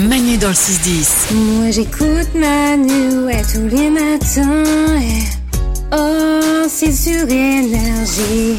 Manu 0.00 0.36
dans 0.36 0.48
le 0.48 0.54
6-10. 0.54 1.34
Moi 1.34 1.70
j'écoute 1.70 2.28
Manu 2.34 3.24
ouais, 3.24 3.42
tous 3.42 3.66
les 3.74 3.88
matins. 3.88 4.64
Et... 5.00 5.22
Oh, 5.92 6.66
c'est 6.68 6.92
sur 6.92 7.22
énergie. 7.28 8.56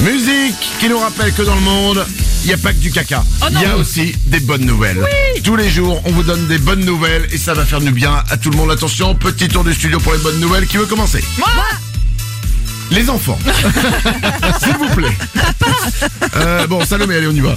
Musique 0.00 0.54
qui 0.78 0.88
nous 0.88 0.98
rappelle 0.98 1.32
que 1.32 1.42
dans 1.42 1.56
le 1.56 1.60
monde, 1.60 2.06
il 2.44 2.48
n'y 2.48 2.54
a 2.54 2.56
pas 2.56 2.72
que 2.72 2.78
du 2.78 2.92
caca. 2.92 3.24
Il 3.50 3.60
y 3.60 3.64
a 3.64 3.76
aussi 3.76 4.14
des 4.26 4.40
bonnes 4.40 4.64
nouvelles. 4.64 5.04
Tous 5.42 5.56
les 5.56 5.68
jours, 5.68 6.00
on 6.04 6.12
vous 6.12 6.22
donne 6.22 6.46
des 6.46 6.58
bonnes 6.58 6.84
nouvelles 6.84 7.26
et 7.32 7.38
ça 7.38 7.54
va 7.54 7.64
faire 7.64 7.80
du 7.80 7.90
bien 7.90 8.22
à 8.30 8.36
tout 8.36 8.50
le 8.50 8.56
monde. 8.56 8.70
Attention, 8.70 9.16
petit 9.16 9.48
tour 9.48 9.64
du 9.64 9.74
studio 9.74 9.98
pour 9.98 10.12
les 10.12 10.20
bonnes 10.20 10.38
nouvelles. 10.38 10.66
Qui 10.68 10.76
veut 10.76 10.86
commencer? 10.86 11.24
Moi 11.36 11.48
Les 12.90 13.10
enfants. 13.10 13.38
S'il 14.62 14.76
vous 14.76 14.88
plaît. 14.94 15.16
Euh, 16.36 16.66
bon, 16.66 16.84
Salomé, 16.84 17.16
allez, 17.16 17.26
on 17.26 17.32
y 17.32 17.40
va. 17.40 17.56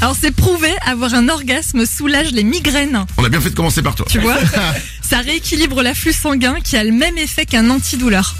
Alors 0.00 0.16
c'est 0.20 0.30
prouvé, 0.30 0.70
avoir 0.84 1.14
un 1.14 1.28
orgasme 1.28 1.86
soulage 1.86 2.32
les 2.32 2.44
migraines. 2.44 3.04
On 3.16 3.24
a 3.24 3.28
bien 3.28 3.40
fait 3.40 3.50
de 3.50 3.54
commencer 3.54 3.82
par 3.82 3.94
toi. 3.94 4.06
Tu 4.08 4.18
vois 4.18 4.36
Ça 5.02 5.20
rééquilibre 5.20 5.82
l'afflux 5.82 6.12
sanguin 6.12 6.56
qui 6.62 6.76
a 6.76 6.84
le 6.84 6.92
même 6.92 7.16
effet 7.16 7.46
qu'un 7.46 7.70
antidouleur. 7.70 8.34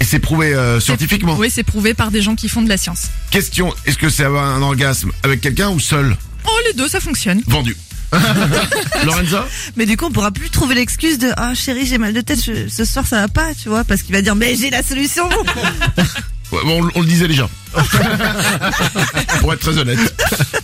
Et 0.00 0.04
c'est 0.04 0.18
prouvé 0.18 0.54
euh, 0.54 0.80
scientifiquement. 0.80 1.36
Oui, 1.36 1.50
c'est 1.50 1.62
prouvé 1.62 1.94
par 1.94 2.10
des 2.10 2.22
gens 2.22 2.34
qui 2.34 2.48
font 2.48 2.62
de 2.62 2.68
la 2.68 2.76
science. 2.76 3.08
Question, 3.30 3.72
est-ce 3.84 3.98
que 3.98 4.08
c'est 4.08 4.24
avoir 4.24 4.44
un 4.44 4.62
orgasme 4.62 5.12
avec 5.22 5.40
quelqu'un 5.40 5.70
ou 5.70 5.78
seul? 5.78 6.16
Oh, 6.46 6.50
les 6.66 6.72
deux, 6.72 6.88
ça 6.88 7.00
fonctionne. 7.00 7.42
Vendu. 7.46 7.76
Lorenza 9.04 9.46
Mais 9.76 9.86
du 9.86 9.96
coup, 9.96 10.06
on 10.06 10.10
pourra 10.10 10.30
plus 10.30 10.50
trouver 10.50 10.74
l'excuse 10.74 11.18
de 11.18 11.28
ah 11.36 11.54
chérie, 11.54 11.86
j'ai 11.86 11.98
mal 11.98 12.12
de 12.12 12.20
tête, 12.20 12.42
je- 12.44 12.68
ce 12.68 12.84
soir 12.84 13.06
ça 13.06 13.20
va 13.22 13.28
pas, 13.28 13.54
tu 13.60 13.68
vois, 13.68 13.84
parce 13.84 14.02
qu'il 14.02 14.14
va 14.14 14.22
dire 14.22 14.34
mais 14.36 14.54
j'ai 14.56 14.70
la 14.70 14.82
solution. 14.82 15.28
Ouais, 16.52 16.58
bon, 16.66 16.84
on, 16.84 16.90
on 16.96 17.00
le 17.00 17.06
disait 17.06 17.28
déjà. 17.28 17.48
Pour 19.40 19.54
être 19.54 19.60
très 19.60 19.78
honnête. 19.78 19.98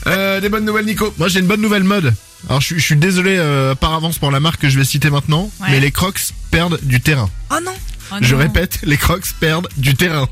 Euh, 0.06 0.38
des 0.38 0.50
bonnes 0.50 0.66
nouvelles, 0.66 0.84
Nico 0.84 1.14
Moi 1.16 1.28
j'ai 1.28 1.40
une 1.40 1.46
bonne 1.46 1.62
nouvelle 1.62 1.82
mode. 1.84 2.12
Alors 2.50 2.60
je, 2.60 2.66
suis- 2.66 2.78
je 2.78 2.84
suis 2.84 2.96
désolé 2.96 3.36
euh, 3.38 3.74
par 3.74 3.94
avance 3.94 4.18
pour 4.18 4.30
la 4.30 4.38
marque 4.38 4.60
que 4.60 4.68
je 4.68 4.78
vais 4.78 4.84
citer 4.84 5.08
maintenant, 5.08 5.50
Ouais. 5.60 5.68
mais 5.70 5.80
les 5.80 5.90
Crocs 5.90 6.20
perdent 6.50 6.78
du 6.82 7.00
terrain. 7.00 7.30
oh 7.50 7.56
non. 7.64 7.72
Oh 8.12 8.16
Je 8.20 8.34
non. 8.34 8.40
répète, 8.40 8.80
les 8.82 8.98
Crocs 8.98 9.32
perdent 9.40 9.68
du 9.78 9.94
terrain. 9.94 10.28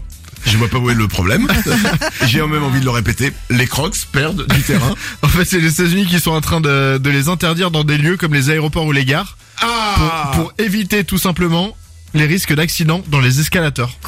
Je 0.46 0.56
vois 0.56 0.68
pas 0.68 0.78
où 0.78 0.90
est 0.90 0.94
le 0.94 1.08
problème. 1.08 1.48
J'ai 2.26 2.40
même 2.40 2.62
envie 2.62 2.80
de 2.80 2.84
le 2.84 2.90
répéter. 2.90 3.32
Les 3.50 3.66
crocs 3.66 3.96
perdent 4.12 4.46
du 4.46 4.62
terrain. 4.62 4.94
En 5.22 5.28
fait, 5.28 5.44
c'est 5.44 5.58
les 5.60 5.72
États-Unis 5.80 6.06
qui 6.06 6.20
sont 6.20 6.30
en 6.30 6.40
train 6.40 6.60
de, 6.60 6.98
de 6.98 7.10
les 7.10 7.28
interdire 7.28 7.70
dans 7.70 7.84
des 7.84 7.98
lieux 7.98 8.16
comme 8.16 8.32
les 8.32 8.50
aéroports 8.50 8.86
ou 8.86 8.92
les 8.92 9.04
gares 9.04 9.36
pour, 9.58 9.68
Ah 9.68 10.30
pour 10.34 10.52
éviter 10.58 11.04
tout 11.04 11.18
simplement 11.18 11.76
les 12.14 12.26
risques 12.26 12.54
d'accidents 12.54 13.02
dans 13.08 13.20
les 13.20 13.40
escalators. 13.40 13.98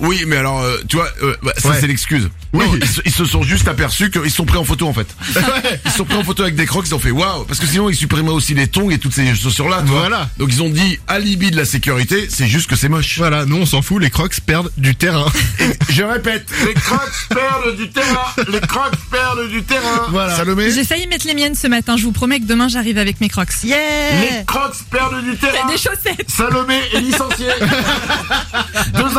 Oui, 0.00 0.24
mais 0.26 0.36
alors, 0.36 0.60
euh, 0.60 0.78
tu 0.88 0.96
vois, 0.96 1.08
euh, 1.22 1.36
bah, 1.42 1.52
ça 1.56 1.70
Ouais. 1.70 1.76
c'est 1.80 1.86
l'excuse. 1.86 2.28
Oui. 2.52 2.64
Non, 2.66 2.74
ils, 2.80 2.86
se- 2.88 3.00
ils 3.04 3.12
se 3.12 3.24
sont 3.24 3.42
juste 3.42 3.68
aperçus 3.68 4.10
qu'ils 4.10 4.30
sont 4.30 4.44
pris 4.44 4.58
en 4.58 4.64
photo 4.64 4.88
en 4.88 4.92
fait. 4.92 5.06
Ils 5.86 5.90
se 5.90 5.98
sont 5.98 6.04
pris 6.04 6.16
en 6.16 6.24
photo 6.24 6.42
avec 6.42 6.54
des 6.56 6.66
crocs, 6.66 6.84
ils 6.86 6.94
ont 6.94 6.98
fait 6.98 7.10
waouh, 7.10 7.44
parce 7.44 7.58
que 7.60 7.66
sinon 7.66 7.88
ils 7.90 7.96
supprimeraient 7.96 8.34
aussi 8.34 8.54
les 8.54 8.66
tongs 8.68 8.90
et 8.90 8.98
toutes 8.98 9.12
ces 9.14 9.34
chaussures-là. 9.34 9.82
tu 9.84 9.90
vois. 9.90 10.00
Voilà. 10.00 10.28
Donc 10.38 10.50
ils 10.52 10.62
ont 10.62 10.68
dit 10.68 10.98
alibi 11.08 11.50
de 11.50 11.56
la 11.56 11.64
sécurité, 11.64 12.26
c'est 12.30 12.46
juste 12.46 12.68
que 12.68 12.76
c'est 12.76 12.88
moche. 12.88 13.18
Voilà, 13.18 13.44
nous 13.44 13.56
on 13.56 13.66
s'en 13.66 13.82
fout, 13.82 14.00
les 14.02 14.10
Crocs 14.10 14.40
perdent 14.46 14.70
du 14.76 14.94
terrain. 14.96 15.26
Je 15.90 16.02
répète, 16.02 16.46
les 16.66 16.74
crocs 16.74 17.28
perdent 17.28 17.76
du 17.76 17.88
terrain. 17.90 18.26
Les 18.52 18.60
crocs 18.60 18.92
perdent 19.10 19.48
du 19.48 19.62
terrain. 19.62 20.06
Voilà. 20.10 20.36
Salomé. 20.36 20.70
J'ai 20.70 20.84
failli 20.84 21.06
mettre 21.06 21.26
les 21.26 21.34
miennes 21.34 21.54
ce 21.54 21.66
matin, 21.68 21.96
je 21.96 22.02
vous 22.04 22.12
promets 22.12 22.40
que 22.40 22.46
demain 22.46 22.68
j'arrive 22.68 22.98
avec 22.98 23.20
mes 23.20 23.28
crocs. 23.28 23.48
Les 23.64 23.68
Yeah. 23.70 24.44
crocs 24.46 24.74
perdent 24.90 25.24
du 25.24 25.36
terrain. 25.36 25.68
Des 25.68 25.76
chaussettes 25.78 26.28
Salomé 26.30 26.78
est 26.94 27.00
licencié. 27.00 27.46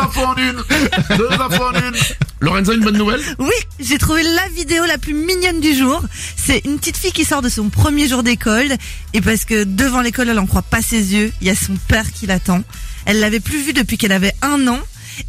Deux 0.06 0.20
infos 0.20 0.26
en 0.26 0.36
une. 0.36 1.16
Deux 1.16 1.32
infos 1.32 1.64
en 1.64 1.72
une. 1.72 1.96
Lorenza, 2.40 2.74
une 2.74 2.84
bonne 2.84 2.96
nouvelle? 2.96 3.20
Oui, 3.38 3.54
j'ai 3.80 3.98
trouvé 3.98 4.22
la 4.22 4.48
vidéo 4.48 4.84
la 4.84 4.98
plus 4.98 5.14
mignonne 5.14 5.60
du 5.60 5.74
jour. 5.74 6.00
C'est 6.36 6.64
une 6.64 6.78
petite 6.78 6.96
fille 6.96 7.12
qui 7.12 7.24
sort 7.24 7.42
de 7.42 7.48
son 7.48 7.70
premier 7.70 8.06
jour 8.06 8.22
d'école 8.22 8.68
et 9.14 9.20
parce 9.20 9.44
que 9.44 9.64
devant 9.64 10.00
l'école, 10.00 10.28
elle 10.28 10.38
en 10.38 10.46
croit 10.46 10.62
pas 10.62 10.80
ses 10.82 11.14
yeux, 11.14 11.32
il 11.40 11.46
y 11.48 11.50
a 11.50 11.56
son 11.56 11.74
père 11.88 12.12
qui 12.12 12.26
l'attend. 12.26 12.62
Elle 13.04 13.18
l'avait 13.18 13.40
plus 13.40 13.60
vu 13.60 13.72
depuis 13.72 13.98
qu'elle 13.98 14.12
avait 14.12 14.34
un 14.42 14.68
an 14.68 14.78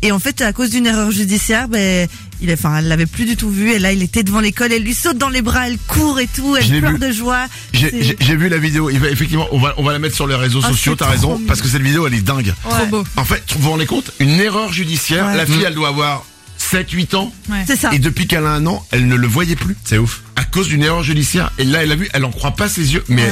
et 0.01 0.11
en 0.11 0.19
fait 0.19 0.41
à 0.41 0.53
cause 0.53 0.69
d'une 0.69 0.85
erreur 0.85 1.09
judiciaire, 1.09 1.67
ben 1.69 2.07
il, 2.41 2.51
enfin 2.53 2.77
elle 2.77 2.87
l'avait 2.87 3.05
plus 3.05 3.25
du 3.25 3.35
tout 3.35 3.49
vu 3.49 3.71
et 3.71 3.79
là 3.79 3.91
il 3.93 4.01
était 4.03 4.23
devant 4.23 4.39
l'école, 4.39 4.71
elle 4.71 4.83
lui 4.83 4.93
saute 4.93 5.17
dans 5.17 5.29
les 5.29 5.41
bras, 5.41 5.67
elle 5.67 5.77
court 5.87 6.19
et 6.19 6.27
tout, 6.27 6.55
elle 6.55 6.79
pleure 6.79 6.93
vu. 6.93 6.99
de 6.99 7.11
joie. 7.11 7.45
J'ai 7.73 8.35
vu 8.35 8.49
la 8.49 8.57
vidéo. 8.57 8.89
Il 8.89 8.99
va, 8.99 9.09
effectivement, 9.09 9.47
on 9.51 9.59
va, 9.59 9.73
on 9.77 9.83
va 9.83 9.91
la 9.93 9.99
mettre 9.99 10.15
sur 10.15 10.27
les 10.27 10.35
réseaux 10.35 10.61
Ah, 10.63 10.69
sociaux. 10.69 10.95
T'as 10.95 11.07
raison, 11.09 11.33
mignon. 11.35 11.47
parce 11.47 11.61
que 11.61 11.67
cette 11.67 11.81
vidéo, 11.81 12.05
elle 12.07 12.13
est 12.13 12.21
dingue. 12.21 12.53
Trop 12.63 12.85
beau. 12.87 13.03
En 13.15 13.25
fait, 13.25 13.43
vous 13.55 13.61
vous 13.61 13.71
rendez 13.71 13.85
compte? 13.85 14.11
Une 14.19 14.39
erreur 14.39 14.71
judiciaire. 14.73 15.27
Ouais. 15.27 15.37
La 15.37 15.45
fille, 15.45 15.63
elle 15.65 15.73
doit 15.75 15.89
avoir 15.89 16.23
7-8 16.59 17.15
ans. 17.15 17.33
Ouais. 17.49 17.63
C'est 17.67 17.75
ça. 17.75 17.93
Et 17.93 17.99
depuis 17.99 18.27
qu'elle 18.27 18.45
a 18.45 18.51
un 18.51 18.65
an, 18.65 18.85
elle 18.91 19.07
ne 19.07 19.15
le 19.15 19.27
voyait 19.27 19.55
plus. 19.55 19.75
C'est 19.83 19.97
ouf. 19.97 20.21
À 20.35 20.43
cause 20.43 20.67
d'une 20.67 20.83
erreur 20.83 21.03
judiciaire. 21.03 21.51
Et 21.57 21.63
là, 21.63 21.83
elle 21.83 21.91
a 21.91 21.95
vu, 21.95 22.09
elle 22.13 22.25
en 22.25 22.31
croit 22.31 22.51
pas 22.55 22.67
ses 22.69 22.93
yeux. 22.93 23.03
Mais 23.09 23.29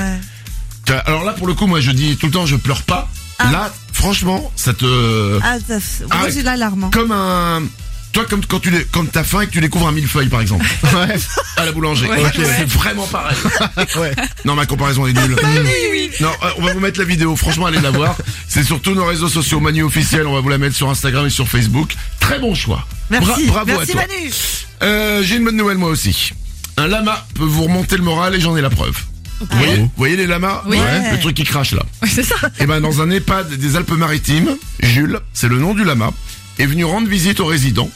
alors 1.05 1.23
là, 1.23 1.33
pour 1.33 1.47
le 1.47 1.53
coup, 1.53 1.65
moi, 1.67 1.79
je 1.79 1.91
dis 1.91 2.15
tout 2.17 2.27
le 2.27 2.31
temps, 2.31 2.45
je 2.45 2.55
pleure 2.55 2.83
pas. 2.83 3.09
Ah. 3.39 3.51
Là, 3.51 3.73
franchement, 3.91 4.51
ça 4.55 4.73
te, 4.73 5.39
Ah, 5.43 5.57
ça, 5.67 5.73
moi 6.07 6.17
Ah, 6.25 6.29
j'ai 6.29 6.41
l'alarme. 6.43 6.89
comme 6.93 7.11
un, 7.11 7.63
toi, 8.15 8.25
comme 8.25 8.45
quand 8.45 8.59
tu 8.59 8.71
quand 8.91 9.05
t'as 9.11 9.23
faim 9.23 9.41
et 9.41 9.47
que 9.47 9.51
tu 9.51 9.61
découvres 9.61 9.87
un 9.87 9.91
millefeuille, 9.91 10.29
par 10.29 10.41
exemple. 10.41 10.65
Ouais. 10.95 11.15
À 11.57 11.65
la 11.65 11.71
boulangerie. 11.73 12.07
Ouais. 12.09 12.23
C'est 12.33 12.65
vraiment 12.69 13.05
pareil. 13.07 13.35
ouais. 13.97 14.13
Non, 14.45 14.55
ma 14.55 14.65
comparaison 14.65 15.05
est 15.07 15.13
nulle. 15.13 15.35
Oui, 15.43 15.69
oui. 15.91 16.09
Non, 16.21 16.29
euh, 16.43 16.49
on 16.57 16.63
va 16.63 16.73
vous 16.73 16.79
mettre 16.79 16.99
la 16.99 17.05
vidéo. 17.05 17.35
Franchement, 17.35 17.65
allez 17.65 17.81
la 17.81 17.91
voir. 17.91 18.15
C'est 18.47 18.63
sur 18.63 18.81
tous 18.81 18.93
nos 18.95 19.05
réseaux 19.05 19.27
sociaux 19.29 19.59
Manu 19.59 19.83
officiel. 19.83 20.25
On 20.27 20.33
va 20.33 20.39
vous 20.39 20.49
la 20.49 20.57
mettre 20.57 20.75
sur 20.75 20.89
Instagram 20.89 21.25
et 21.27 21.29
sur 21.29 21.47
Facebook. 21.47 21.93
Très 22.19 22.39
bon 22.39 22.55
choix. 22.55 22.87
Merci, 23.09 23.45
Bra- 23.47 23.65
bravo 23.65 23.79
merci 23.79 23.91
à 23.91 23.93
toi. 23.95 24.03
Manu. 24.07 24.31
Euh, 24.83 25.21
J'ai 25.23 25.35
une 25.35 25.43
bonne 25.45 25.57
nouvelle 25.57 25.77
moi 25.77 25.89
aussi. 25.89 26.31
Un 26.77 26.87
lama 26.87 27.25
peut 27.35 27.43
vous 27.43 27.63
remonter 27.63 27.97
le 27.97 28.03
moral 28.03 28.33
et 28.35 28.39
j'en 28.39 28.55
ai 28.55 28.61
la 28.61 28.69
preuve. 28.69 28.95
Vous 29.41 29.47
voyez, 29.57 29.75
vous 29.77 29.91
voyez 29.97 30.15
les 30.15 30.27
lamas 30.27 30.63
Oui. 30.67 30.77
Ouais. 30.77 31.11
Le 31.11 31.19
truc 31.19 31.35
qui 31.35 31.43
crache 31.43 31.73
là. 31.73 31.83
Ouais, 32.01 32.09
c'est 32.09 32.23
ça. 32.23 32.35
Et 32.59 32.65
ben 32.65 32.79
dans 32.79 33.01
un 33.01 33.09
EHPAD 33.09 33.53
des 33.55 33.75
Alpes-Maritimes, 33.75 34.55
Jules, 34.81 35.19
c'est 35.33 35.49
le 35.49 35.57
nom 35.59 35.73
du 35.73 35.83
lama, 35.83 36.11
est 36.57 36.65
venu 36.65 36.85
rendre 36.85 37.07
visite 37.09 37.41
aux 37.41 37.45
résidents. 37.45 37.89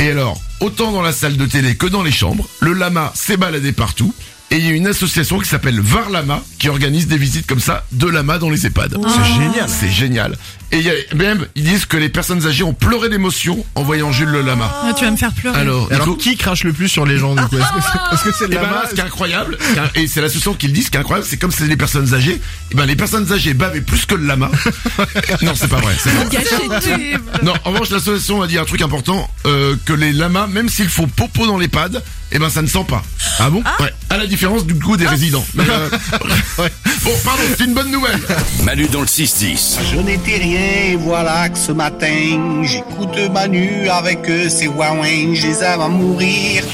Et 0.00 0.10
alors, 0.10 0.40
autant 0.60 0.92
dans 0.92 1.02
la 1.02 1.12
salle 1.12 1.36
de 1.36 1.44
télé 1.44 1.76
que 1.76 1.86
dans 1.86 2.02
les 2.02 2.10
chambres, 2.10 2.48
le 2.60 2.72
lama 2.72 3.12
s'est 3.14 3.36
baladé 3.36 3.72
partout. 3.72 4.14
Et 4.50 4.56
il 4.56 4.64
y 4.64 4.68
a 4.68 4.72
une 4.72 4.86
association 4.86 5.38
qui 5.38 5.46
s'appelle 5.46 5.78
Var 5.78 6.08
Lama 6.08 6.42
qui 6.58 6.70
organise 6.70 7.06
des 7.06 7.18
visites 7.18 7.46
comme 7.46 7.60
ça 7.60 7.84
de 7.92 8.08
lama 8.08 8.38
dans 8.38 8.48
les 8.48 8.66
EHPAD. 8.66 8.96
C'est 9.06 9.34
génial. 9.34 9.68
C'est 9.68 9.90
génial. 9.90 10.38
Et 10.72 10.78
il 10.78 10.84
y 10.84 10.90
a, 10.90 10.92
même, 11.14 11.46
ils 11.56 11.64
disent 11.64 11.84
que 11.84 11.96
les 11.96 12.08
personnes 12.08 12.46
âgées 12.46 12.62
ont 12.62 12.72
pleuré 12.72 13.08
d'émotion 13.08 13.64
en 13.74 13.82
voyant 13.82 14.12
Jules 14.12 14.28
le 14.28 14.42
lama. 14.42 14.72
Ah, 14.84 14.92
tu 14.96 15.04
vas 15.04 15.10
me 15.10 15.16
faire 15.16 15.32
pleurer. 15.32 15.58
Alors, 15.58 15.88
Et 15.90 15.94
Alors 15.94 16.08
Nico 16.08 16.18
qui 16.18 16.36
crache 16.36 16.64
le 16.64 16.72
plus 16.72 16.88
sur 16.88 17.04
les 17.06 17.18
gens 17.18 17.34
du 17.34 17.42
coup? 17.42 17.56
Est-ce 17.56 18.22
que 18.22 18.30
c'est 18.32 18.44
le 18.44 18.54
ben 18.54 18.62
là, 18.62 18.68
lama 18.68 18.82
ce 18.88 18.94
qui 18.94 19.00
est 19.00 19.04
incroyable, 19.04 19.58
ce 19.60 20.00
et 20.00 20.06
c'est 20.06 20.20
l'association 20.20 20.54
qui 20.54 20.68
le 20.68 20.72
dit, 20.72 20.82
ce 20.82 20.90
qui 20.90 20.96
est 20.96 21.00
incroyable, 21.00 21.26
c'est 21.28 21.36
comme 21.38 21.50
c'est 21.50 21.66
les 21.66 21.76
personnes 21.76 22.14
âgées, 22.14 22.40
et 22.70 22.74
ben 22.74 22.86
les 22.86 22.96
personnes 22.96 23.32
âgées 23.32 23.54
bavaient 23.54 23.80
plus 23.80 24.06
que 24.06 24.14
le 24.14 24.26
lama. 24.26 24.50
non, 25.42 25.52
c'est 25.54 25.68
pas 25.68 25.78
vrai. 25.78 25.94
pas. 26.68 27.38
Non, 27.42 27.54
en 27.64 27.70
revanche, 27.70 27.90
l'association 27.90 28.42
a 28.42 28.46
dit 28.46 28.58
un 28.58 28.64
truc 28.64 28.82
important, 28.82 29.28
euh, 29.46 29.74
que 29.84 29.92
les 29.92 30.12
lamas, 30.12 30.46
même 30.46 30.68
s'il 30.68 30.88
faut 30.88 31.06
popo 31.06 31.46
dans 31.46 31.58
l'EHPAD, 31.58 32.02
eh 32.32 32.38
ben 32.38 32.48
ça 32.48 32.62
ne 32.62 32.68
sent 32.68 32.84
pas. 32.88 33.02
Ah 33.38 33.50
bon? 33.50 33.62
Ouais, 33.80 33.92
à 34.08 34.16
la 34.16 34.26
différence 34.26 34.64
du 34.64 34.74
goût 34.74 34.96
des 34.96 35.06
résidents. 35.06 35.44
Mais, 35.54 35.64
euh, 35.68 35.88
Ouais. 36.58 36.70
Bon, 37.04 37.12
pardon, 37.24 37.42
c'est 37.56 37.64
une 37.64 37.74
bonne 37.74 37.90
nouvelle. 37.90 38.20
Manu 38.64 38.86
dans 38.88 39.00
le 39.00 39.06
6-10. 39.06 39.78
Je 39.92 39.96
n'étais 40.00 40.36
rien, 40.36 40.59
et 40.60 40.96
voilà 40.96 41.48
que 41.48 41.58
ce 41.58 41.72
matin, 41.72 42.62
j'écoute 42.62 43.18
Manu 43.32 43.88
avec 43.88 44.20
ses 44.48 44.68
ouin 44.68 44.94
je 45.34 45.46
les 45.46 45.62
à 45.62 45.88
mourir. 45.88 46.64